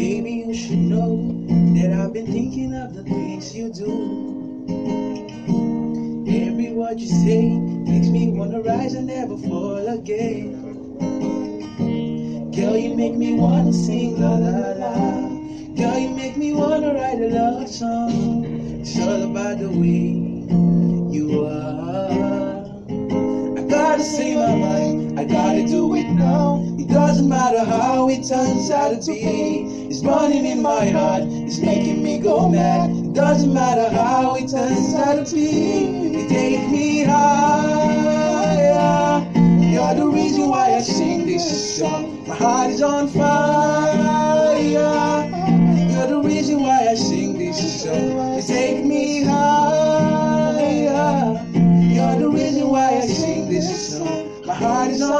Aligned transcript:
Baby, 0.00 0.32
you 0.48 0.54
should 0.54 0.78
know 0.78 1.44
that 1.74 1.92
I've 1.92 2.14
been 2.14 2.24
thinking 2.24 2.72
of 2.74 2.94
the 2.94 3.02
things 3.04 3.54
you 3.54 3.70
do. 3.70 4.54
Every 6.26 6.72
word 6.72 6.98
you 6.98 7.06
say 7.06 7.50
makes 7.50 8.08
me 8.08 8.30
wanna 8.30 8.62
rise 8.62 8.94
and 8.94 9.08
never 9.08 9.36
fall 9.36 9.86
again. 9.88 10.78
Girl, 12.56 12.78
you 12.78 12.94
make 12.96 13.14
me 13.14 13.34
wanna 13.34 13.74
sing 13.74 14.18
la 14.18 14.36
la 14.36 14.72
la. 14.82 14.94
Girl, 15.76 15.98
you 15.98 16.10
make 16.16 16.38
me 16.38 16.54
wanna 16.54 16.94
write 16.94 17.20
a 17.20 17.28
love 17.28 17.68
song. 17.68 18.46
It's 18.80 18.98
all 18.98 19.22
about 19.30 19.58
the 19.58 19.68
way 19.68 20.16
you 21.12 21.44
are. 21.44 22.64
I 23.58 23.62
gotta 23.68 24.02
say 24.02 24.34
my 24.34 24.54
mind, 24.56 25.20
I 25.20 25.24
gotta 25.24 25.59
doesn't 26.90 27.28
matter 27.28 27.64
how 27.64 28.08
it 28.08 28.26
turns 28.26 28.70
out 28.70 29.02
to 29.02 29.12
be. 29.12 29.86
It's 29.88 30.00
burning 30.00 30.46
in 30.46 30.62
my 30.62 30.88
heart, 30.90 31.22
it's 31.24 31.58
making 31.58 32.02
me 32.02 32.18
go 32.18 32.48
mad. 32.48 32.90
It 32.90 33.12
doesn't 33.14 33.52
matter 33.52 33.88
how 33.94 34.34
it 34.36 34.48
turns 34.48 34.94
out 34.94 35.26
to 35.26 35.34
be. 35.34 35.86
You 36.18 36.28
take 36.28 36.68
me 36.70 37.04
higher. 37.04 38.40
You're 39.72 39.94
the 39.94 40.06
reason 40.06 40.48
why 40.48 40.74
I 40.74 40.80
sing 40.80 41.26
this 41.26 41.78
song. 41.78 42.26
My 42.28 42.34
heart 42.36 42.70
is 42.70 42.82
on 42.82 43.08
fire. 43.08 44.60
You're 45.90 46.06
the 46.08 46.20
reason 46.22 46.62
why 46.62 46.88
I 46.90 46.94
sing 46.94 47.38
this 47.38 47.82
song. 47.82 48.36
You 48.36 48.42
take 48.42 48.84
me 48.84 49.22
higher. 49.24 50.70
You're 51.54 52.18
the 52.18 52.28
reason 52.28 52.68
why 52.68 52.98
I 52.98 53.06
sing 53.06 53.48
this 53.48 53.98
song. 53.98 54.44
My 54.46 54.54
heart 54.54 54.90
is 54.90 55.02
on 55.02 55.10